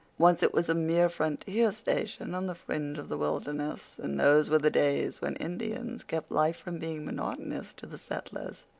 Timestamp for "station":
1.71-2.33